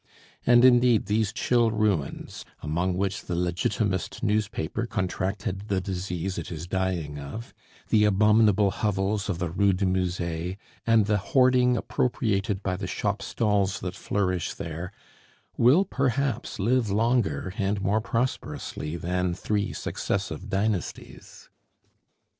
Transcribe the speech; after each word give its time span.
And 0.47 0.65
indeed 0.65 1.05
these 1.05 1.31
chill 1.31 1.69
ruins, 1.69 2.43
among 2.63 2.97
which 2.97 3.25
the 3.25 3.35
Legitimist 3.35 4.23
newspaper 4.23 4.87
contracted 4.87 5.67
the 5.67 5.79
disease 5.79 6.39
it 6.39 6.51
is 6.51 6.65
dying 6.65 7.19
of 7.19 7.53
the 7.89 8.05
abominable 8.05 8.71
hovels 8.71 9.29
of 9.29 9.37
the 9.37 9.51
Rue 9.51 9.73
du 9.73 9.85
Musee, 9.85 10.57
and 10.87 11.05
the 11.05 11.17
hoarding 11.19 11.77
appropriated 11.77 12.63
by 12.63 12.75
the 12.77 12.87
shop 12.87 13.21
stalls 13.21 13.79
that 13.81 13.93
flourish 13.95 14.55
there 14.55 14.91
will 15.55 15.85
perhaps 15.85 16.57
live 16.57 16.89
longer 16.89 17.53
and 17.59 17.79
more 17.83 18.01
prosperously 18.01 18.95
than 18.97 19.35
three 19.35 19.71
successive 19.71 20.49
dynasties. 20.49 21.47